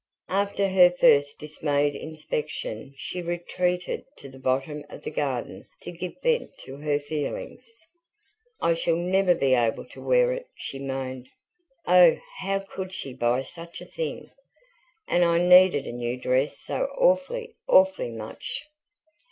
[0.29, 6.15] After her first dismayed inspection, she retreated to the bottom of the garden to give
[6.23, 7.69] vent to her feelings.
[8.59, 11.29] "I shall never be able to wear it," she moaned.
[11.87, 14.31] "Oh, how COULD she buy such a thing?
[15.07, 18.63] And I needed a new dress so awfully, awfully much."